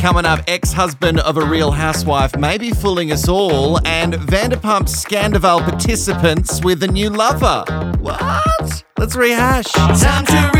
Coming 0.00 0.24
up, 0.24 0.40
ex-husband 0.46 1.18
of 1.20 1.36
a 1.36 1.44
real 1.44 1.72
housewife 1.72 2.36
may 2.36 2.58
be 2.58 2.70
fooling 2.70 3.10
us 3.10 3.28
all, 3.28 3.84
and 3.86 4.14
Vanderpump 4.14 4.88
Scandoval 4.88 5.62
participants 5.64 6.64
with 6.64 6.82
a 6.84 6.88
new 6.88 7.10
lover. 7.10 7.64
What? 7.98 8.84
Let's 8.96 9.16
rehash. 9.16 9.66
Time 9.72 10.26
to 10.26 10.50
rehash 10.54 10.59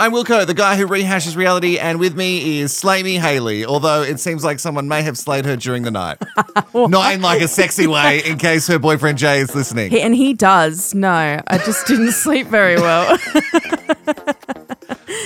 I'm 0.00 0.12
Wilco, 0.12 0.46
the 0.46 0.54
guy 0.54 0.76
who 0.76 0.86
rehashes 0.86 1.36
reality, 1.36 1.78
and 1.78 2.00
with 2.00 2.16
me 2.16 2.60
is 2.60 2.74
Slay 2.74 3.02
Me 3.02 3.16
Haley, 3.16 3.66
although 3.66 4.00
it 4.00 4.18
seems 4.18 4.42
like 4.42 4.58
someone 4.58 4.88
may 4.88 5.02
have 5.02 5.18
slayed 5.18 5.44
her 5.44 5.56
during 5.56 5.82
the 5.82 5.90
night. 5.90 6.16
Not 6.74 7.12
in 7.12 7.20
like 7.20 7.42
a 7.42 7.48
sexy 7.48 7.86
way, 7.86 8.24
in 8.24 8.38
case 8.38 8.66
her 8.68 8.78
boyfriend 8.78 9.18
Jay 9.18 9.40
is 9.40 9.54
listening. 9.54 9.90
He- 9.90 10.00
and 10.00 10.14
he 10.14 10.32
does. 10.32 10.94
No, 10.94 11.10
I 11.46 11.58
just 11.58 11.86
didn't 11.86 12.12
sleep 12.24 12.46
very 12.46 12.76
well. 12.76 13.18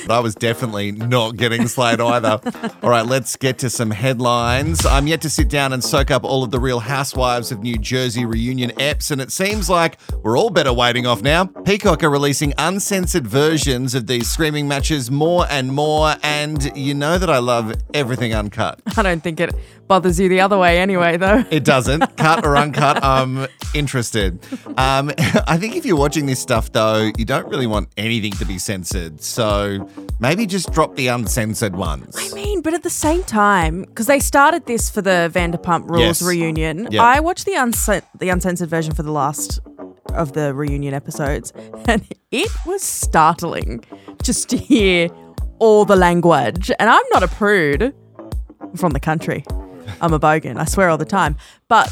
But 0.07 0.15
I 0.15 0.21
was 0.21 0.35
definitely 0.35 0.93
not 0.93 1.37
getting 1.37 1.67
slayed 1.69 2.01
either. 2.01 2.41
All 2.83 2.91
right, 2.91 3.07
let's 3.07 3.37
get 3.37 3.59
to 3.59 3.71
some 3.71 3.91
headlines. 3.91 4.85
I'm 4.87 5.07
yet 5.07 5.21
to 5.23 5.31
sit 5.31 5.49
down 5.49 5.73
and 5.73 5.83
soak 5.83 6.11
up 6.11 6.25
all 6.25 6.43
of 6.43 6.51
the 6.51 6.61
real 6.61 6.81
housewives 6.81 7.53
of 7.53 7.63
New 7.63 7.79
Jersey 7.79 8.25
reunion 8.25 8.71
eps, 8.73 9.11
and 9.11 9.21
it 9.21 9.31
seems 9.31 9.71
like 9.71 9.99
we're 10.23 10.39
all 10.39 10.51
better 10.51 10.73
waiting 10.73 11.07
off 11.07 11.23
now. 11.23 11.47
Peacock 11.47 12.03
are 12.03 12.11
releasing 12.11 12.53
uncensored 12.59 13.27
versions 13.27 13.95
of 13.95 14.07
these 14.07 14.31
screaming 14.31 14.69
matches 14.69 15.11
more 15.11 15.47
and 15.51 15.73
more, 15.73 16.15
and 16.23 16.77
you 16.77 16.95
know 16.95 17.19
that 17.19 17.31
I 17.31 17.39
love 17.39 17.75
everything 17.93 18.35
uncut. 18.35 18.81
I 18.97 19.03
don't 19.03 19.23
think 19.23 19.41
it 19.41 19.55
bothers 19.89 20.19
you 20.21 20.29
the 20.29 20.41
other 20.41 20.57
way 20.59 20.79
anyway, 20.81 21.17
though. 21.17 21.45
It 21.51 21.65
doesn't. 21.65 22.01
Cut 22.17 22.45
or 22.45 22.57
uncut, 22.57 23.03
I'm 23.05 23.47
interested. 23.75 24.39
Um, 24.79 25.11
I 25.47 25.57
think 25.59 25.77
if 25.77 25.85
you're 25.85 25.97
watching 25.97 26.27
this 26.27 26.41
stuff, 26.41 26.73
though, 26.73 27.11
you 27.19 27.25
don't 27.25 27.47
really 27.49 27.67
want 27.67 27.89
anything 27.97 28.33
to 28.33 28.45
be 28.45 28.59
censored. 28.59 29.21
So 29.23 29.89
maybe 30.19 30.47
just 30.47 30.73
drop 30.73 30.97
the 30.97 31.09
uncensored 31.09 31.77
ones. 31.77 32.17
I 32.19 32.35
mean, 32.35 32.61
but 32.63 32.75
at 32.75 32.83
the 32.83 32.91
same 32.91 33.23
time, 33.25 33.83
because 33.83 34.07
they 34.07 34.19
started 34.21 34.67
this 34.67 34.91
for 34.91 35.03
the 35.03 35.31
Vanderpump 35.33 35.89
Rules 35.89 36.01
Yes. 36.21 36.23
reunion, 36.23 36.89
Yeah. 36.91 37.03
I 37.03 37.21
watched 37.21 37.45
the 37.45 37.53
uncen- 37.53 38.03
the 38.19 38.29
uncensored 38.31 38.69
version 38.71 38.95
for 38.95 39.03
the 39.03 39.13
last 39.13 39.61
of 40.15 40.33
the 40.33 40.55
reunion 40.55 40.95
episodes, 40.95 41.53
and 41.87 42.07
it 42.31 42.51
was 42.67 42.83
startling 42.83 43.85
just 44.23 44.49
to 44.51 44.57
hear 44.57 45.09
all 45.59 45.85
the 45.85 45.97
language. 45.97 46.71
And 46.79 46.89
I'm 46.91 47.05
not 47.13 47.23
a 47.23 47.29
prude 47.29 47.95
I'm 48.61 48.77
from 48.77 48.93
the 48.93 49.01
country. 49.01 49.45
I'm 50.05 50.13
a 50.13 50.21
bogan. 50.21 50.59
I 50.59 50.67
swear 50.67 50.91
all 50.91 50.99
the 50.99 51.07
time, 51.07 51.37
but 51.67 51.91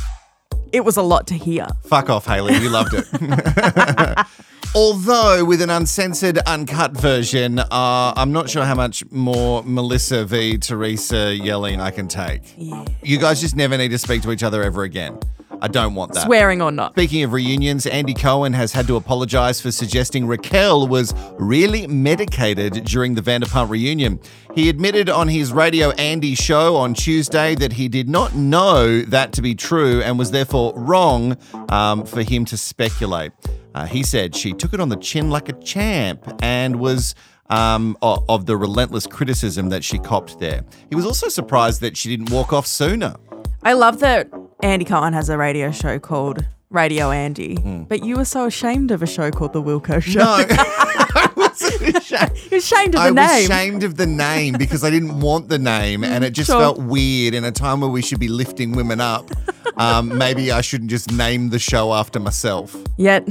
it 0.71 0.85
was 0.85 0.99
a 0.99 1.03
lot 1.03 1.27
to 1.29 1.35
hear. 1.35 1.67
Fuck 1.87 2.11
off, 2.11 2.27
Haley. 2.27 2.55
You 2.59 2.69
loved 2.69 2.93
it. 2.93 3.07
Although, 4.75 5.47
with 5.47 5.63
an 5.63 5.71
uncensored, 5.71 6.37
uncut 6.47 6.93
version, 6.93 7.59
uh, 7.59 8.13
I'm 8.15 8.31
not 8.31 8.51
sure 8.51 8.65
how 8.65 8.75
much 8.75 9.03
more 9.11 9.63
Melissa 9.65 10.27
v. 10.27 10.59
Teresa 10.59 11.35
yelling 11.35 11.81
I 11.81 11.91
can 11.91 12.07
take. 12.07 12.43
Yeah. 12.59 12.85
You 13.03 13.19
guys 13.19 13.41
just 13.41 13.57
never 13.57 13.79
need 13.79 13.91
to 13.93 13.99
speak 13.99 14.21
to 14.23 14.31
each 14.31 14.43
other 14.43 14.63
ever 14.63 14.83
again. 14.83 15.19
I 15.63 15.69
don't 15.69 15.95
want 15.95 16.13
that. 16.15 16.25
Swearing 16.25 16.61
or 16.61 16.73
not. 16.73 16.95
Speaking 16.95 17.23
of 17.23 17.33
reunions, 17.33 17.87
Andy 17.87 18.15
Cohen 18.15 18.53
has 18.53 18.73
had 18.73 18.89
to 18.89 18.97
apologize 18.97 19.61
for 19.61 19.71
suggesting 19.71 20.27
Raquel 20.27 20.89
was 20.89 21.15
really 21.39 21.87
medicated 21.87 22.85
during 22.85 23.15
the 23.15 23.23
Vanderpump 23.23 23.71
reunion. 23.71 24.19
He 24.57 24.69
admitted 24.69 25.09
on 25.09 25.29
his 25.29 25.53
Radio 25.53 25.93
Andy 25.93 26.35
show 26.35 26.75
on 26.75 26.95
Tuesday 26.95 27.55
that 27.55 27.75
he 27.75 27.89
did 27.89 28.09
not 28.09 28.35
know 28.35 29.03
that 29.03 29.33
to 29.35 29.43
be 29.43 29.55
true 29.55 30.03
and 30.03 30.19
was 30.19 30.33
therefore 30.33 30.73
wrong 30.77 31.37
um, 31.69 32.05
for 32.07 32.23
him 32.25 32.45
to 32.47 32.57
speculate. 32.57 33.31
Uh, 33.73 33.87
he 33.87 34.03
said 34.03 34.35
she 34.35 34.53
took 34.53 34.75
it 34.75 34.81
on 34.81 34.89
the 34.89 34.97
chin 34.97 35.31
like 35.31 35.49
a 35.49 35.53
champ 35.61 36.29
and 36.43 36.75
was 36.75 37.15
um, 37.51 37.97
of 38.03 38.47
the 38.47 38.57
relentless 38.57 39.07
criticism 39.07 39.69
that 39.69 39.85
she 39.85 40.01
copped 40.01 40.41
there. 40.41 40.65
He 40.91 40.97
was 40.97 41.07
also 41.07 41.29
surprised 41.29 41.81
that 41.83 41.97
she 41.97 42.09
didn't 42.09 42.33
walk 42.33 42.53
off 42.53 42.67
sooner. 42.67 43.15
I 43.63 43.75
love 43.75 44.01
that 44.01 44.29
Andy 44.63 44.85
Cohen 44.85 45.13
has 45.13 45.29
a 45.29 45.37
radio 45.37 45.71
show 45.71 45.99
called 45.99 46.45
Radio 46.71 47.11
Andy, 47.11 47.57
but 47.89 48.05
you 48.05 48.17
were 48.17 48.25
so 48.25 48.47
ashamed 48.47 48.91
of 48.91 49.03
a 49.03 49.07
show 49.07 49.31
called 49.31 49.53
The 49.53 49.63
Wilco 49.63 50.01
Show. 50.03 50.21
No, 50.21 50.25
I 50.49 51.93
ashamed. 51.97 52.33
You're 52.51 52.59
ashamed 52.59 52.95
of 52.95 53.01
the 53.01 53.01
I 53.01 53.11
was 53.11 53.15
name. 53.15 53.51
ashamed 53.51 53.85
of 53.85 53.97
the 53.97 54.07
name 54.07 54.55
because 54.59 54.83
I 54.85 54.91
didn't 54.91 55.21
want 55.21 55.49
the 55.49 55.59
name, 55.59 56.05
and 56.05 56.25
it 56.25 56.31
just 56.31 56.49
Sure. 56.49 56.59
felt 56.61 56.79
weird 56.79 57.35
in 57.35 57.45
a 57.45 57.53
time 57.53 57.81
where 57.81 57.91
we 57.91 58.03
should 58.03 58.21
be 58.21 58.29
lifting 58.29 58.73
women 58.73 59.01
up. 59.01 59.29
Um, 59.77 60.17
maybe 60.17 60.51
I 60.53 60.61
shouldn't 60.61 60.91
just 60.91 61.11
name 61.13 61.51
the 61.51 61.59
show 61.59 61.93
after 61.93 62.21
myself. 62.21 62.77
Yet, 62.97 63.27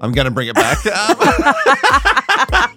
I'm 0.00 0.12
going 0.12 0.24
to 0.24 0.30
bring 0.30 0.48
it 0.48 0.54
back. 0.54 0.78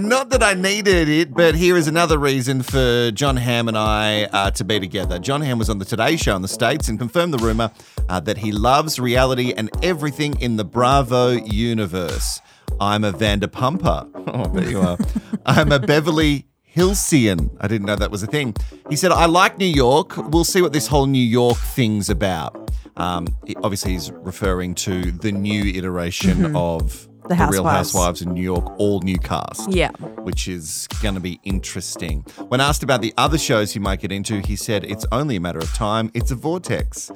And 0.00 0.08
not 0.08 0.30
that 0.30 0.42
I 0.42 0.54
needed 0.54 1.10
it, 1.10 1.34
but 1.34 1.54
here 1.54 1.76
is 1.76 1.86
another 1.86 2.16
reason 2.16 2.62
for 2.62 3.10
Jon 3.10 3.36
Hamm 3.36 3.68
and 3.68 3.76
I 3.76 4.24
uh, 4.32 4.50
to 4.52 4.64
be 4.64 4.80
together. 4.80 5.18
Jon 5.18 5.42
Hamm 5.42 5.58
was 5.58 5.68
on 5.68 5.78
the 5.78 5.84
Today 5.84 6.16
Show 6.16 6.34
in 6.34 6.40
the 6.40 6.48
States 6.48 6.88
and 6.88 6.98
confirmed 6.98 7.34
the 7.34 7.38
rumor 7.44 7.70
uh, 8.08 8.18
that 8.20 8.38
he 8.38 8.50
loves 8.50 8.98
reality 8.98 9.52
and 9.54 9.68
everything 9.84 10.40
in 10.40 10.56
the 10.56 10.64
Bravo 10.64 11.32
universe. 11.32 12.40
I'm 12.80 13.04
a 13.04 13.12
Vanderpumper. 13.12 14.08
Oh, 14.32 14.48
there 14.48 14.70
you 14.70 14.80
are. 14.80 14.96
I'm 15.44 15.70
a 15.70 15.78
Beverly 15.78 16.46
Hillsian. 16.62 17.50
I 17.60 17.68
didn't 17.68 17.86
know 17.86 17.96
that 17.96 18.10
was 18.10 18.22
a 18.22 18.26
thing. 18.26 18.56
He 18.88 18.96
said, 18.96 19.12
I 19.12 19.26
like 19.26 19.58
New 19.58 19.66
York. 19.66 20.16
We'll 20.16 20.44
see 20.44 20.62
what 20.62 20.72
this 20.72 20.86
whole 20.86 21.06
New 21.08 21.22
York 21.22 21.58
thing's 21.58 22.08
about. 22.08 22.70
Um, 22.96 23.26
obviously, 23.56 23.92
he's 23.92 24.10
referring 24.12 24.76
to 24.76 25.12
the 25.12 25.30
new 25.30 25.64
iteration 25.64 26.56
of 26.56 27.06
The 27.30 27.48
Real 27.50 27.64
Housewives. 27.64 28.22
In 28.22 28.34
New 28.34 28.42
York, 28.42 28.64
all 28.78 29.00
new 29.00 29.18
cast. 29.18 29.70
Yeah. 29.72 29.90
Which 30.22 30.48
is 30.48 30.86
going 31.02 31.14
to 31.14 31.20
be 31.20 31.40
interesting. 31.44 32.22
When 32.48 32.60
asked 32.60 32.82
about 32.82 33.00
the 33.02 33.14
other 33.16 33.38
shows 33.38 33.72
he 33.72 33.78
might 33.78 34.00
get 34.00 34.12
into, 34.12 34.40
he 34.40 34.56
said, 34.56 34.84
It's 34.84 35.06
only 35.12 35.36
a 35.36 35.40
matter 35.40 35.58
of 35.60 35.72
time. 35.74 36.10
It's 36.14 36.30
a 36.30 36.34
vortex. 36.34 37.10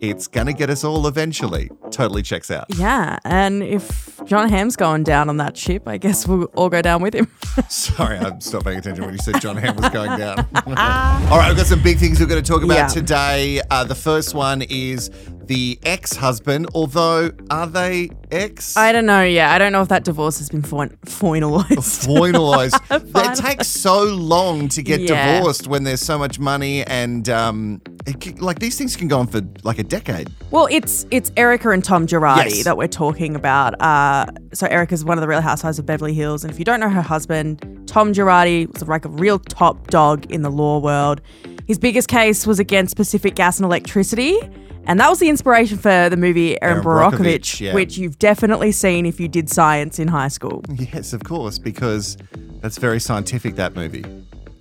It's 0.00 0.26
going 0.26 0.46
to 0.46 0.54
get 0.54 0.70
us 0.70 0.82
all 0.82 1.06
eventually. 1.06 1.70
Totally 1.90 2.22
checks 2.22 2.50
out. 2.50 2.64
yeah, 2.78 3.18
and 3.26 3.62
if 3.62 4.18
Jon 4.24 4.48
Hamm's 4.48 4.74
going 4.74 5.02
down 5.04 5.28
on 5.28 5.36
that 5.36 5.58
ship, 5.58 5.86
I 5.86 5.98
guess 5.98 6.26
we'll 6.26 6.44
all 6.54 6.70
go 6.70 6.80
down 6.80 7.02
with 7.02 7.12
him. 7.14 7.28
Sorry, 7.68 8.16
I 8.16 8.38
stopped 8.38 8.64
paying 8.64 8.78
attention 8.78 9.04
when 9.04 9.12
you 9.12 9.18
said 9.18 9.38
Jon 9.42 9.58
Hamm 9.58 9.76
was 9.76 9.90
going 9.92 10.18
down. 10.18 10.38
All 10.66 11.36
right, 11.38 11.48
we've 11.48 11.56
got 11.58 11.66
some 11.66 11.82
big 11.82 11.98
things 11.98 12.18
we're 12.18 12.24
going 12.26 12.42
to 12.42 12.50
talk 12.50 12.62
about 12.62 12.76
Yeah. 12.76 12.86
today. 12.88 13.60
Uh, 13.70 13.84
the 13.84 13.94
first 13.94 14.34
one 14.34 14.62
is 14.62 15.10
the 15.50 15.80
ex 15.82 16.14
husband, 16.14 16.68
although, 16.76 17.32
are 17.50 17.66
they 17.66 18.08
ex? 18.30 18.76
I 18.76 18.92
don't 18.92 19.04
know. 19.04 19.24
Yeah, 19.24 19.52
I 19.52 19.58
don't 19.58 19.72
know 19.72 19.82
if 19.82 19.88
that 19.88 20.04
divorce 20.04 20.38
has 20.38 20.48
been 20.48 20.62
fin- 20.62 20.96
finalized. 21.06 22.06
Finalised. 22.06 22.80
it 23.32 23.34
takes 23.36 23.66
so 23.66 24.04
long 24.04 24.68
to 24.68 24.80
get 24.80 25.00
Yeah. 25.00 25.38
divorced 25.38 25.66
when 25.66 25.82
there's 25.82 26.00
so 26.02 26.16
much 26.16 26.38
money, 26.38 26.84
and 26.86 27.28
um, 27.28 27.82
it, 28.06 28.40
like 28.40 28.60
these 28.60 28.78
things 28.78 28.94
can 28.94 29.08
go 29.08 29.18
on 29.18 29.26
for 29.26 29.40
like 29.64 29.80
a 29.80 29.82
decade. 29.82 30.30
Well, 30.52 30.68
it's 30.70 31.04
it's 31.10 31.32
Erika 31.36 31.70
and 31.70 31.82
Tom 31.82 32.06
Girardi 32.06 32.50
Yes. 32.50 32.64
that 32.64 32.76
we're 32.76 32.86
talking 32.86 33.34
about. 33.34 33.74
Uh, 33.82 34.26
so 34.52 34.68
Erika's 34.68 35.04
one 35.04 35.18
of 35.18 35.22
the 35.22 35.28
Real 35.28 35.40
Housewives 35.40 35.80
of 35.80 35.84
Beverly 35.84 36.14
Hills, 36.14 36.44
and 36.44 36.52
if 36.52 36.60
you 36.60 36.64
don't 36.64 36.78
know 36.78 36.90
her 36.90 37.02
husband, 37.02 37.82
Tom 37.88 38.12
Girardi 38.12 38.72
was 38.72 38.86
like 38.86 39.04
a 39.04 39.08
real 39.08 39.40
top 39.40 39.88
dog 39.88 40.30
in 40.30 40.42
the 40.42 40.50
law 40.50 40.78
world. 40.78 41.20
His 41.66 41.76
biggest 41.80 42.06
case 42.06 42.46
was 42.46 42.60
against 42.60 42.94
Pacific 42.94 43.34
Gas 43.34 43.58
and 43.58 43.64
Electricity, 43.64 44.38
and 44.86 44.98
that 45.00 45.08
was 45.08 45.18
the 45.18 45.28
inspiration 45.28 45.78
for 45.78 46.08
the 46.08 46.16
movie 46.16 46.60
Erin 46.62 46.78
Erin 46.78 46.84
Brockovich, 46.84 47.18
Brockovich, 47.18 47.60
yeah. 47.60 47.74
which 47.74 47.98
you've 47.98 48.18
definitely 48.18 48.72
seen 48.72 49.06
if 49.06 49.20
you 49.20 49.28
did 49.28 49.48
science 49.50 49.98
in 49.98 50.08
high 50.08 50.28
school. 50.28 50.62
Yes, 50.76 51.12
of 51.12 51.24
course, 51.24 51.58
because 51.58 52.16
that's 52.60 52.78
very 52.78 53.00
scientific. 53.00 53.56
That 53.56 53.74
movie. 53.74 54.04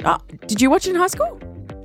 Uh, 0.03 0.17
did 0.47 0.61
you 0.61 0.69
watch 0.69 0.87
it 0.87 0.91
in 0.91 0.95
high 0.95 1.07
school? 1.07 1.39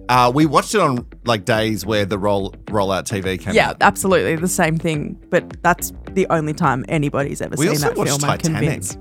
Uh, 0.09 0.31
we 0.35 0.45
watched 0.45 0.75
it 0.75 0.81
on 0.81 1.07
like 1.25 1.45
days 1.45 1.87
where 1.87 2.05
the 2.05 2.19
roll 2.19 2.51
rollout 2.67 3.05
TV 3.05 3.41
came 3.41 3.55
Yeah, 3.55 3.71
out. 3.71 3.77
absolutely 3.81 4.37
the 4.37 4.49
same 4.49 4.79
thing. 4.79 5.19
But 5.31 5.63
that's 5.63 5.93
the 6.13 6.27
only 6.29 6.53
time 6.53 6.85
anybody's 6.89 7.41
ever 7.41 7.55
We 7.57 7.69
seen 7.69 7.81
that 7.81 7.95
film. 7.95 8.25
I'm 8.31 8.39
convinced. 8.39 8.99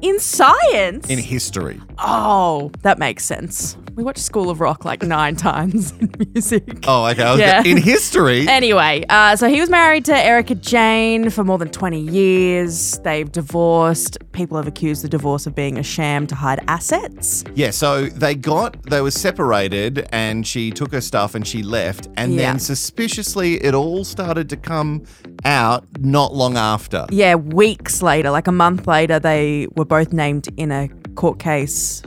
In 0.00 0.18
science, 0.20 1.10
In 1.10 1.18
history. 1.18 1.80
Oh, 1.98 2.70
that 2.82 2.98
makes 2.98 3.24
sense. 3.24 3.76
We 3.98 4.04
watched 4.04 4.20
School 4.20 4.48
of 4.48 4.60
Rock 4.60 4.84
like 4.84 5.02
nine 5.02 5.34
times 5.50 5.90
in 5.98 6.14
music. 6.32 6.84
Oh, 6.86 7.04
okay. 7.06 7.20
I 7.24 7.30
was 7.32 7.40
Yeah. 7.40 7.64
go- 7.64 7.68
in 7.68 7.76
history. 7.78 8.46
Anyway, 8.58 9.04
uh, 9.08 9.34
so 9.34 9.48
he 9.48 9.58
was 9.60 9.68
married 9.68 10.04
to 10.04 10.16
Erika 10.16 10.54
Jayne 10.54 11.30
for 11.30 11.42
more 11.42 11.58
than 11.58 11.68
20 11.68 11.98
years. 12.00 13.00
They've 13.00 13.30
divorced. 13.30 14.16
People 14.30 14.56
have 14.56 14.68
accused 14.68 15.02
the 15.02 15.08
divorce 15.08 15.48
of 15.48 15.56
being 15.56 15.78
a 15.78 15.82
sham 15.82 16.28
to 16.28 16.36
hide 16.36 16.60
assets. 16.68 17.42
Yeah, 17.56 17.70
so 17.72 18.06
they 18.06 18.36
got 18.36 18.80
they 18.84 19.00
were 19.00 19.10
separated 19.10 20.06
and 20.12 20.46
she 20.46 20.70
took 20.70 20.92
her 20.92 21.00
stuff 21.00 21.34
and 21.34 21.44
she 21.44 21.64
left 21.64 22.08
and 22.16 22.34
Yeah. 22.34 22.52
then 22.52 22.60
suspiciously 22.60 23.54
it 23.64 23.74
all 23.74 24.04
started 24.04 24.48
to 24.50 24.56
come 24.56 25.02
out 25.44 25.84
not 25.98 26.32
long 26.36 26.56
after. 26.56 27.04
Yeah, 27.10 27.34
weeks 27.34 28.00
later, 28.00 28.30
like 28.30 28.46
a 28.46 28.52
month 28.52 28.86
later, 28.86 29.18
they 29.18 29.66
were 29.74 29.84
both 29.84 30.12
named 30.12 30.48
in 30.56 30.70
a 30.70 30.88
court 31.16 31.40
case 31.40 32.00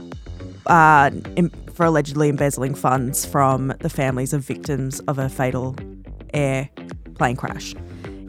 uh, 0.66 1.10
in, 1.36 1.50
for 1.82 1.86
allegedly 1.86 2.28
embezzling 2.28 2.76
funds 2.76 3.26
from 3.26 3.72
the 3.80 3.88
families 3.88 4.32
of 4.32 4.44
victims 4.44 5.00
of 5.08 5.18
a 5.18 5.28
fatal 5.28 5.74
air 6.32 6.68
plane 7.16 7.34
crash. 7.34 7.74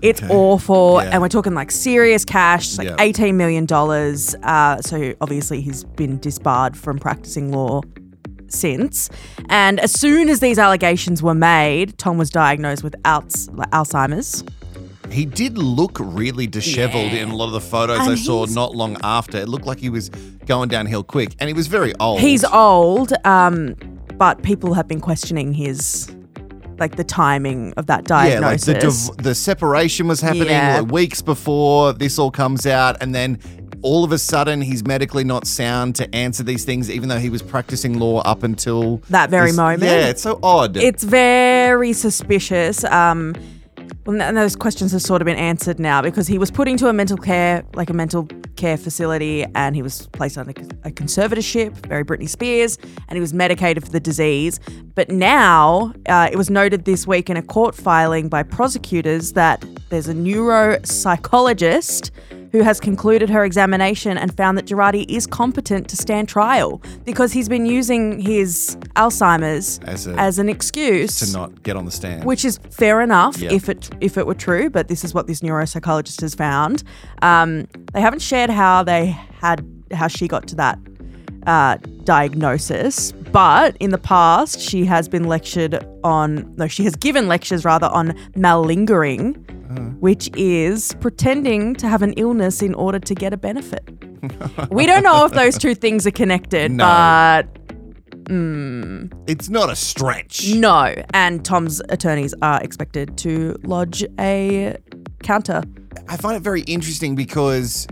It's 0.01 0.23
awful, 0.27 0.99
Yeah. 1.03 1.11
and 1.11 1.21
we're 1.21 1.27
talking 1.29 1.53
like 1.53 1.69
serious 1.69 2.25
cash, 2.25 2.79
like 2.79 2.87
Yeah. 2.87 2.95
eighteen 2.99 3.37
million 3.37 3.67
dollars. 3.67 4.35
Uh, 4.41 4.81
so 4.81 5.13
obviously 5.21 5.61
he's 5.61 5.83
been 5.83 6.17
disbarred 6.19 6.75
from 6.75 6.97
practicing 6.97 7.51
law 7.51 7.81
since. 8.47 9.11
And 9.49 9.79
as 9.79 9.91
soon 9.91 10.29
as 10.29 10.39
these 10.39 10.57
allegations 10.57 11.21
were 11.21 11.35
made, 11.35 11.95
Tom 11.99 12.17
was 12.17 12.31
diagnosed 12.31 12.83
with 12.83 12.95
Alz- 13.03 13.49
Alzheimer's. 13.71 14.43
He 15.13 15.25
did 15.25 15.57
look 15.57 15.97
really 15.99 16.47
disheveled 16.47 17.11
Yeah. 17.11 17.21
in 17.23 17.29
a 17.29 17.35
lot 17.35 17.45
of 17.45 17.51
the 17.53 17.61
photos 17.61 17.99
And 17.99 18.09
I 18.11 18.15
saw 18.15 18.45
not 18.45 18.75
long 18.75 18.97
after. 19.03 19.37
It 19.37 19.47
looked 19.47 19.65
like 19.67 19.79
he 19.79 19.89
was 19.89 20.09
going 20.47 20.69
downhill 20.69 21.03
quick, 21.03 21.35
and 21.39 21.47
he 21.47 21.53
was 21.53 21.67
very 21.67 21.93
old. 21.99 22.19
He's 22.19 22.43
old, 22.45 23.13
um, 23.23 23.75
but 24.17 24.41
people 24.43 24.73
have 24.73 24.87
been 24.87 24.99
questioning 25.01 25.53
his 25.53 26.09
like 26.79 26.95
the 26.95 27.03
timing 27.03 27.71
of 27.77 27.85
that 27.85 28.03
diagnosis. 28.05 28.67
yeah, 28.67 28.73
like 28.73 28.81
the 28.81 29.13
div- 29.13 29.23
the 29.23 29.35
separation 29.35 30.07
was 30.07 30.19
happening 30.21 30.47
Yeah. 30.47 30.79
like 30.81 30.91
weeks 30.91 31.21
before 31.21 31.93
this 31.93 32.17
all 32.17 32.31
comes 32.31 32.65
out, 32.65 32.97
and 32.99 33.13
then 33.13 33.37
all 33.83 34.03
of 34.03 34.11
a 34.11 34.17
sudden 34.17 34.61
he's 34.61 34.83
medically 34.83 35.23
not 35.23 35.45
sound 35.45 35.93
to 35.95 36.13
answer 36.15 36.41
these 36.41 36.63
things, 36.65 36.89
even 36.89 37.09
though 37.09 37.19
he 37.19 37.29
was 37.29 37.41
practicing 37.43 37.99
law 37.99 38.21
up 38.21 38.41
until 38.43 39.01
That 39.11 39.29
very 39.29 39.49
this- 39.51 39.57
moment. 39.57 39.83
Yeah, 39.83 40.07
it's 40.09 40.23
so 40.23 40.39
odd. 40.41 40.75
it's 40.75 41.03
very 41.03 41.93
suspicious. 41.93 42.83
Um, 42.85 43.35
well, 44.05 44.21
and 44.21 44.35
those 44.35 44.55
questions 44.55 44.91
have 44.91 45.01
sort 45.01 45.21
of 45.21 45.25
been 45.25 45.37
answered 45.37 45.79
now 45.79 46.01
because 46.01 46.27
he 46.27 46.37
was 46.37 46.51
put 46.51 46.67
into 46.67 46.87
a 46.87 46.93
mental 46.93 47.15
care, 47.15 47.63
like 47.73 47.89
a 47.89 47.93
mental 47.93 48.27
care 48.57 48.75
facility, 48.75 49.45
and 49.55 49.75
he 49.75 49.81
was 49.81 50.07
placed 50.07 50.37
under 50.37 50.51
a 50.51 50.91
conservatorship, 50.91 51.71
very 51.87 52.03
Britney 52.03 52.27
Spears, 52.27 52.77
and 53.07 53.15
he 53.15 53.21
was 53.21 53.33
medicated 53.33 53.83
for 53.83 53.91
the 53.91 54.01
disease. 54.01 54.59
But 54.95 55.09
now 55.09 55.93
uh, 56.07 56.27
it 56.31 56.35
was 56.35 56.49
noted 56.49 56.83
this 56.83 57.07
week 57.07 57.29
in 57.29 57.37
a 57.37 57.41
court 57.41 57.75
filing 57.75 58.27
by 58.27 58.43
prosecutors 58.43 59.33
that 59.33 59.63
there's 59.89 60.09
a 60.09 60.13
neuropsychologist 60.13 62.11
who 62.53 62.61
has 62.61 62.79
concluded 62.79 63.31
her 63.31 63.43
examination 63.43 64.15
and 64.15 64.37
found 64.37 64.57
that 64.59 64.67
Girardi 64.67 65.05
is 65.09 65.25
competent 65.25 65.89
to 65.89 65.97
stand 65.97 66.29
trial 66.29 66.79
because 67.03 67.33
he's 67.33 67.49
been 67.49 67.65
using 67.65 68.19
his 68.21 68.77
Alzheimer's 68.95 69.79
As 69.85 70.05
a- 70.05 70.13
as 70.19 70.37
an 70.37 70.49
excuse 70.49 71.19
to 71.19 71.33
not 71.35 71.63
get 71.63 71.75
on 71.75 71.85
the 71.85 71.91
stand. 71.91 72.23
which 72.25 72.45
is 72.45 72.59
fair 72.69 73.01
enough 73.01 73.37
Yeah. 73.39 73.51
if 73.51 73.69
it 73.69 73.89
if 74.01 74.17
it 74.19 74.27
were 74.27 74.35
true, 74.35 74.69
but 74.69 74.87
this 74.87 75.03
is 75.03 75.15
what 75.15 75.25
this 75.25 75.41
neuropsychologist 75.41 76.21
has 76.21 76.35
found. 76.35 76.83
Um, 77.23 77.65
they 77.91 78.01
haven't 78.01 78.21
shared 78.21 78.51
how 78.51 78.83
they 78.83 79.17
had 79.41 79.65
how 79.91 80.07
she 80.07 80.27
got 80.27 80.45
to 80.49 80.55
that 80.55 80.77
uh, 81.47 81.77
diagnosis, 82.03 83.11
but 83.31 83.75
in 83.79 83.89
the 83.89 83.97
past 83.97 84.59
she 84.61 84.85
has 84.85 85.09
been 85.09 85.23
lectured 85.23 85.83
on 86.03 86.53
no, 86.55 86.67
she 86.67 86.83
has 86.83 86.95
given 86.95 87.27
lectures 87.27 87.65
rather 87.65 87.87
on 87.87 88.13
malingering, 88.35 89.43
Mm-hmm. 89.73 89.99
which 89.99 90.29
is 90.35 90.93
pretending 90.99 91.75
to 91.75 91.87
have 91.87 92.01
an 92.01 92.13
illness 92.13 92.61
in 92.61 92.73
order 92.75 92.99
to 92.99 93.15
get 93.15 93.33
a 93.33 93.37
benefit. 93.37 93.83
we 94.71 94.85
don't 94.85 95.03
know 95.03 95.25
if 95.25 95.31
those 95.33 95.57
two 95.57 95.75
things 95.75 96.05
are 96.07 96.11
connected, 96.11 96.71
No. 96.71 96.85
but 96.85 97.43
mm. 98.25 99.11
it's 99.27 99.49
not 99.49 99.69
a 99.69 99.75
stretch. 99.75 100.47
no, 100.53 100.93
and 101.13 101.43
Tom's 101.43 101.81
attorneys 101.89 102.33
are 102.41 102.61
expected 102.63 103.17
to 103.19 103.55
lodge 103.63 104.05
a 104.19 104.77
counter. 105.23 105.63
I 106.07 106.17
find 106.17 106.35
it 106.37 106.41
very 106.41 106.61
interesting 106.63 107.15
because 107.15 107.87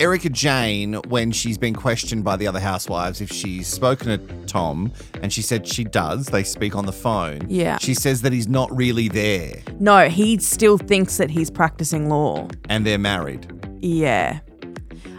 Erika 0.00 0.28
Jayne, 0.28 0.94
when 1.08 1.32
she's 1.32 1.56
been 1.58 1.74
questioned 1.74 2.24
by 2.24 2.36
the 2.36 2.46
other 2.46 2.60
housewives 2.60 3.20
if 3.20 3.30
she's 3.32 3.66
spoken 3.66 4.08
to 4.08 4.46
Tom, 4.46 4.92
and 5.22 5.32
she 5.32 5.42
said 5.42 5.66
she 5.66 5.82
does, 5.84 6.26
they 6.26 6.42
speak 6.44 6.76
on 6.76 6.86
the 6.86 6.92
phone. 6.92 7.40
Yeah. 7.48 7.78
She 7.78 7.94
says 7.94 8.22
that 8.22 8.32
he's 8.32 8.48
not 8.48 8.74
really 8.76 9.08
there 9.08 9.56
No, 9.80 10.08
he 10.08 10.38
still 10.38 10.78
thinks 10.78 11.16
that 11.16 11.30
he's 11.30 11.50
practicing 11.50 12.08
law. 12.08 12.48
and 12.68 12.86
they're 12.86 12.98
married. 12.98 13.50
Yeah. 13.80 14.40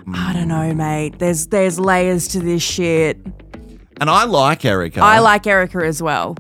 Hmm. 0.06 0.14
I 0.16 0.34
don't 0.34 0.48
know, 0.50 0.74
mate. 0.74 1.20
There's 1.20 1.48
there's 1.48 1.80
layers 1.80 2.28
to 2.30 2.40
this 2.40 2.62
shit. 2.64 3.18
And 4.00 4.10
I 4.10 4.26
like 4.26 4.66
Erika. 4.66 5.02
I 5.02 5.20
like 5.20 5.48
Erika 5.48 5.80
as 5.86 6.02
well. 6.02 6.36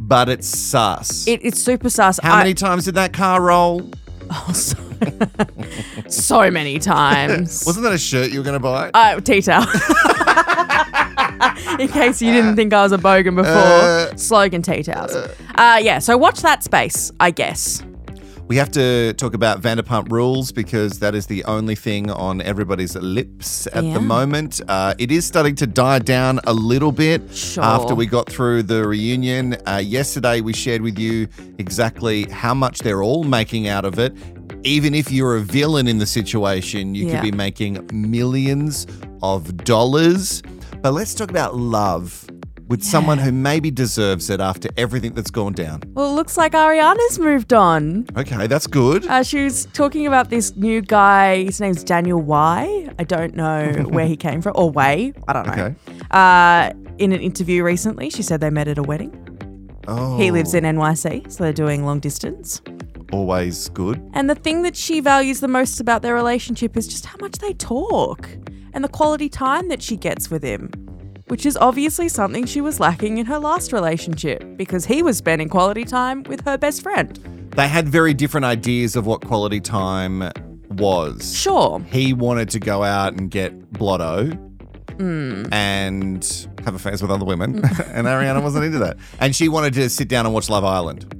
but 0.00 0.28
it's 0.28 0.46
sus. 0.46 1.26
It, 1.26 1.40
it's 1.44 1.60
super 1.62 1.88
sus. 1.90 2.18
How 2.22 2.34
I- 2.34 2.38
many 2.38 2.54
times 2.54 2.84
did 2.84 2.94
that 2.96 3.12
car 3.12 3.40
roll? 3.42 3.90
Oh, 4.28 4.52
so, 4.52 4.76
so 6.08 6.50
many 6.50 6.78
times. 6.78 7.64
Wasn't 7.66 7.82
that 7.84 7.92
a 7.92 7.98
shirt 7.98 8.30
you 8.30 8.40
were 8.40 8.44
going 8.44 8.54
to 8.54 8.60
buy? 8.60 8.90
Uh, 8.94 9.20
tea 9.20 9.42
towel. 9.42 9.66
In 11.80 11.88
case 11.88 12.22
you 12.22 12.32
didn't 12.32 12.56
think 12.56 12.72
I 12.72 12.82
was 12.82 12.92
a 12.92 12.98
bogan 12.98 13.36
before, 13.36 13.52
Uh, 13.52 14.16
slogan 14.16 14.62
tea 14.62 14.82
towels. 14.82 15.14
Uh, 15.14 15.78
yeah, 15.82 15.98
so 15.98 16.16
watch 16.16 16.40
that 16.42 16.62
space, 16.62 17.10
I 17.20 17.30
guess. 17.30 17.82
We 18.48 18.54
have 18.58 18.70
to 18.72 19.12
talk 19.14 19.34
about 19.34 19.60
Vanderpump 19.60 20.12
Rules 20.12 20.52
because 20.52 21.00
that 21.00 21.16
is 21.16 21.26
the 21.26 21.42
only 21.46 21.74
thing 21.74 22.10
on 22.12 22.40
everybody's 22.40 22.94
lips 22.94 23.66
at 23.72 23.82
Yeah. 23.82 23.94
the 23.94 24.00
moment. 24.00 24.60
Uh, 24.68 24.94
it 24.98 25.10
is 25.10 25.24
starting 25.24 25.56
to 25.56 25.66
die 25.66 25.98
down 25.98 26.38
a 26.46 26.52
little 26.52 26.92
bit 26.92 27.22
Sure. 27.34 27.64
after 27.64 27.92
we 27.96 28.06
got 28.06 28.30
through 28.30 28.62
the 28.62 28.86
reunion. 28.86 29.56
Uh, 29.66 29.82
yesterday, 29.84 30.40
we 30.42 30.52
shared 30.52 30.82
with 30.82 30.96
you 30.96 31.26
exactly 31.58 32.22
how 32.30 32.54
much 32.54 32.78
they're 32.80 33.02
all 33.02 33.24
making 33.24 33.66
out 33.66 33.84
of 33.84 33.98
it. 33.98 34.14
Even 34.62 34.94
if 34.94 35.10
you're 35.10 35.34
a 35.36 35.40
villain 35.40 35.88
in 35.88 35.98
the 35.98 36.06
situation, 36.06 36.94
you 36.94 37.06
Yeah. 37.08 37.14
could 37.20 37.22
be 37.22 37.36
making 37.36 37.80
millions 37.92 38.86
of 39.24 39.56
dollars. 39.64 40.40
But 40.82 40.92
let's 40.94 41.14
talk 41.14 41.30
about 41.30 41.56
love 41.56 42.24
with 42.68 42.82
someone 42.82 43.18
who 43.18 43.30
maybe 43.32 43.70
deserves 43.70 44.28
it 44.30 44.40
after 44.40 44.68
everything 44.76 45.14
that's 45.14 45.30
gone 45.30 45.52
down. 45.52 45.82
Well, 45.94 46.10
it 46.10 46.14
looks 46.14 46.36
like 46.36 46.52
Ariana's 46.52 47.18
moved 47.18 47.52
on. 47.52 48.06
Okay, 48.16 48.46
that's 48.46 48.66
good. 48.66 49.06
Uh, 49.06 49.22
she 49.22 49.44
was 49.44 49.66
talking 49.72 50.06
about 50.06 50.30
this 50.30 50.56
new 50.56 50.80
guy. 50.82 51.44
His 51.44 51.60
name's 51.60 51.84
Daniel 51.84 52.20
Y. 52.20 52.88
I 52.98 53.04
don't 53.04 53.34
know 53.34 53.72
where 53.88 54.06
he 54.06 54.16
came 54.16 54.42
from. 54.42 54.52
Or 54.56 54.70
Way. 54.70 55.12
I 55.28 55.32
don't 55.32 55.46
know. 55.46 55.52
Okay. 55.52 55.74
Uh, 56.10 56.72
in 56.98 57.12
an 57.12 57.20
interview 57.20 57.62
recently, 57.62 58.10
she 58.10 58.22
said 58.22 58.40
they 58.40 58.50
met 58.50 58.68
at 58.68 58.78
a 58.78 58.82
wedding. 58.82 59.12
Oh. 59.88 60.18
He 60.18 60.30
lives 60.32 60.52
in 60.54 60.64
NYC, 60.64 61.30
so 61.30 61.44
they're 61.44 61.52
doing 61.52 61.84
long 61.84 62.00
distance. 62.00 62.60
always 63.12 63.68
good. 63.68 64.02
And 64.14 64.28
the 64.28 64.34
thing 64.34 64.62
that 64.62 64.74
she 64.74 64.98
values 64.98 65.38
the 65.40 65.46
most 65.48 65.78
about 65.78 66.02
their 66.02 66.14
relationship 66.14 66.76
is 66.76 66.88
just 66.88 67.06
how 67.06 67.16
much 67.20 67.34
they 67.38 67.52
talk 67.52 68.28
and 68.72 68.82
the 68.82 68.88
quality 68.88 69.28
time 69.28 69.68
that 69.68 69.80
she 69.82 69.96
gets 69.96 70.28
with 70.30 70.42
him, 70.42 70.70
which 71.28 71.44
is 71.46 71.56
obviously 71.56 72.08
something 72.08 72.46
she 72.46 72.60
was 72.60 72.80
lacking 72.80 73.18
in 73.18 73.26
her 73.26 73.38
last 73.38 73.72
relationship 73.72 74.44
because 74.56 74.84
he 74.86 75.02
was 75.02 75.16
spending 75.18 75.48
quality 75.48 75.84
time 75.84 76.22
with 76.24 76.44
her 76.44 76.56
best 76.58 76.82
friend. 76.82 77.16
They 77.56 77.68
had 77.68 77.88
very 77.88 78.14
different 78.14 78.44
ideas 78.44 78.96
of 78.96 79.06
what 79.06 79.24
quality 79.24 79.60
time 79.60 80.30
was. 80.70 81.36
Sure. 81.36 81.80
He 81.90 82.12
wanted 82.12 82.50
to 82.50 82.60
go 82.60 82.82
out 82.82 83.14
and 83.14 83.30
get 83.30 83.72
blotto 83.72 84.30
Hmm. 84.98 85.44
and 85.52 86.48
have 86.64 86.74
affairs 86.74 87.02
with 87.02 87.10
other 87.10 87.26
women, 87.26 87.56
and 87.92 88.06
Ariana 88.06 88.42
wasn't 88.42 88.64
into 88.64 88.78
that. 88.78 88.96
And 89.20 89.36
she 89.36 89.48
wanted 89.50 89.74
to 89.74 89.90
sit 89.90 90.08
down 90.08 90.24
and 90.24 90.34
watch 90.34 90.48
Love 90.48 90.64
Island. 90.64 91.12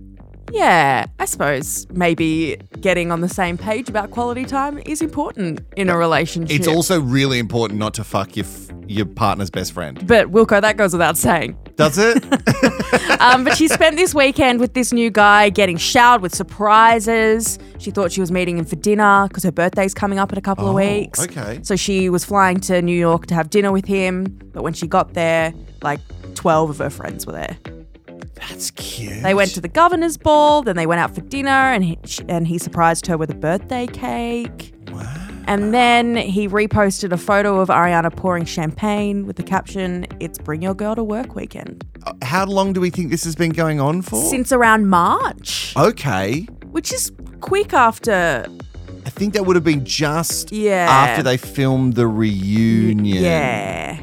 Yeah, 0.53 1.07
I 1.19 1.25
suppose 1.25 1.87
maybe 1.91 2.57
getting 2.81 3.11
on 3.13 3.21
the 3.21 3.29
same 3.29 3.59
page 3.59 3.89
about 3.89 4.11
quality 4.11 4.45
time 4.45 4.79
is 4.87 5.03
important 5.03 5.61
in 5.77 5.89
a 5.91 5.97
relationship. 5.97 6.57
It's 6.59 6.69
also 6.69 7.01
really 7.01 7.39
important 7.39 7.79
not 7.81 7.95
to 7.95 8.05
fuck 8.05 8.37
your 8.37 8.47
f- 8.47 8.71
your 8.89 9.07
partner's 9.07 9.51
best 9.51 9.73
friend. 9.73 10.07
but 10.07 10.31
Wilco, 10.31 10.61
that 10.61 10.77
goes 10.77 10.93
without 10.93 11.17
saying. 11.17 11.59
Does 11.77 11.99
it? 11.99 12.25
Um, 13.19 13.45
but 13.45 13.57
she 13.57 13.67
spent 13.67 13.97
this 13.97 14.15
weekend 14.15 14.61
with 14.61 14.75
this 14.75 14.93
new 14.93 15.11
guy 15.11 15.49
getting 15.49 15.77
showered 15.79 16.21
with 16.21 16.35
surprises. 16.35 17.59
She 17.79 17.91
thought 17.91 18.13
she 18.13 18.21
was 18.21 18.31
meeting 18.31 18.59
him 18.59 18.65
for 18.65 18.77
dinner 18.77 19.27
because 19.29 19.43
her 19.43 19.51
birthday's 19.51 19.95
coming 19.95 20.19
up 20.19 20.33
in 20.33 20.39
a 20.39 20.43
couple 20.43 20.67
of 20.69 20.73
Oh, 20.75 20.77
weeks. 20.77 21.21
okay. 21.25 21.61
So 21.63 21.77
she 21.77 22.09
was 22.11 22.25
flying 22.25 22.61
to 22.61 22.83
New 22.83 22.97
York 22.97 23.27
to 23.27 23.35
have 23.35 23.51
dinner 23.51 23.73
with 23.73 23.87
him. 23.87 24.25
But 24.53 24.63
when 24.63 24.75
she 24.75 24.87
got 24.87 25.15
there, 25.15 25.53
like 25.83 26.01
12 26.35 26.71
of 26.71 26.79
her 26.79 26.91
friends 26.91 27.27
were 27.27 27.33
there. 27.33 27.57
That's 28.37 28.71
cute. 28.73 29.23
They 29.23 29.35
went 29.35 29.53
to 29.55 29.61
the 29.61 29.69
governor's 29.69 30.17
ball, 30.17 30.63
then 30.63 30.77
they 30.77 30.87
went 30.87 31.01
out 31.01 31.15
for 31.15 31.23
dinner, 31.23 31.51
and 31.51 31.83
he, 31.85 31.99
and 32.29 32.47
he 32.47 32.59
surprised 32.59 33.07
her 33.07 33.17
with 33.17 33.31
a 33.31 33.35
birthday 33.35 33.87
cake. 33.87 34.73
Wow. 34.91 35.23
And 35.49 35.73
then 35.73 36.17
he 36.17 36.49
reposted 36.49 37.13
a 37.13 37.17
photo 37.17 37.61
of 37.61 37.69
Ariana 37.69 38.15
pouring 38.15 38.45
champagne 38.45 39.27
with 39.27 39.37
the 39.37 39.43
caption, 39.45 40.07
It's 40.21 40.39
Bring 40.39 40.61
Your 40.61 40.75
Girl 40.75 40.95
to 40.97 41.05
Work 41.05 41.35
weekend. 41.37 41.85
Uh, 42.05 42.13
how 42.23 42.45
long 42.47 42.73
do 42.73 42.81
we 42.81 42.91
think 42.91 43.11
this 43.11 43.25
has 43.25 43.37
been 43.37 43.53
going 43.53 43.81
on 43.81 44.03
for? 44.03 44.23
Since 44.29 44.51
around 44.53 44.89
March, 44.89 45.73
okay. 45.77 46.43
which 46.73 46.93
is 46.93 47.13
quick 47.41 47.73
after. 47.73 48.47
I 49.07 49.11
think 49.11 49.35
that 49.35 49.47
would 49.47 49.55
have 49.55 49.65
been 49.65 49.85
just 49.85 50.51
Yeah. 50.51 50.89
after 50.91 51.23
they 51.23 51.37
filmed 51.37 51.95
the 51.95 52.09
reunion. 52.09 53.23
Yeah. 53.23 54.01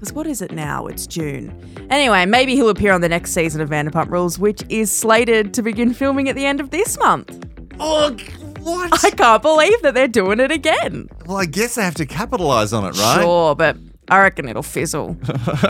Because 0.00 0.14
what 0.14 0.26
is 0.26 0.40
it 0.40 0.52
now? 0.52 0.86
It's 0.86 1.06
June. 1.06 1.54
Anyway, 1.90 2.24
maybe 2.24 2.54
he'll 2.54 2.70
appear 2.70 2.94
on 2.94 3.02
the 3.02 3.08
next 3.10 3.32
season 3.32 3.60
of 3.60 3.68
Vanderpump 3.68 4.08
Rules, 4.10 4.38
which 4.38 4.62
is 4.70 4.90
slated 4.90 5.52
to 5.52 5.60
begin 5.60 5.92
filming 5.92 6.26
at 6.30 6.36
the 6.36 6.46
end 6.46 6.58
of 6.58 6.70
this 6.70 6.98
month. 6.98 7.46
Oh, 7.78 8.16
what? 8.60 9.04
I 9.04 9.10
can't 9.10 9.42
believe 9.42 9.82
that 9.82 9.92
they're 9.92 10.08
doing 10.08 10.40
it 10.40 10.50
again. 10.50 11.10
well, 11.26 11.36
I 11.36 11.44
guess 11.44 11.74
they 11.74 11.82
have 11.82 11.96
to 11.96 12.06
capitalize 12.06 12.72
on 12.72 12.86
it, 12.86 12.96
right? 12.96 13.20
Sure, 13.20 13.54
but 13.54 13.76
I 14.10 14.20
reckon 14.22 14.48
it'll 14.48 14.62
fizzle. 14.62 15.16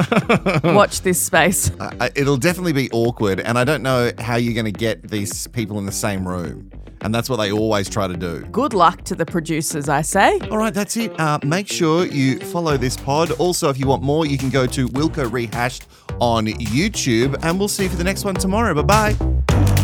Watch 0.64 1.02
this 1.02 1.20
space. 1.20 1.70
Uh, 1.78 2.08
it'll 2.14 2.38
definitely 2.38 2.72
be 2.72 2.90
awkward, 2.90 3.38
and 3.40 3.58
I 3.58 3.64
don't 3.64 3.82
know 3.82 4.10
how 4.18 4.36
you're 4.36 4.54
going 4.54 4.72
to 4.72 4.78
get 4.78 5.02
these 5.10 5.46
people 5.48 5.78
in 5.78 5.86
the 5.86 5.92
same 5.92 6.26
room. 6.26 6.70
And 7.02 7.14
that's 7.14 7.30
what 7.30 7.36
they 7.36 7.50
always 7.50 7.88
try 7.88 8.06
to 8.06 8.16
do. 8.16 8.40
Good 8.52 8.74
luck 8.74 9.04
to 9.04 9.14
the 9.14 9.24
producers, 9.24 9.88
I 9.88 10.02
say. 10.02 10.38
All 10.50 10.58
right, 10.58 10.72
that's 10.72 10.96
it. 10.96 11.18
Uh, 11.18 11.38
make 11.44 11.66
sure 11.66 12.04
you 12.04 12.38
follow 12.40 12.76
this 12.76 12.96
pod. 12.96 13.30
Also, 13.32 13.70
if 13.70 13.78
you 13.78 13.86
want 13.86 14.02
more, 14.02 14.26
you 14.26 14.36
can 14.36 14.50
go 14.50 14.66
to 14.66 14.86
Wilco 14.88 15.30
Rehashed 15.30 15.86
on 16.20 16.46
YouTube, 16.46 17.38
and 17.42 17.58
we'll 17.58 17.68
see 17.68 17.84
you 17.84 17.88
for 17.88 17.96
the 17.96 18.04
next 18.04 18.24
one 18.24 18.34
tomorrow. 18.34 18.74
Bye 18.82 19.14
bye. 19.14 19.79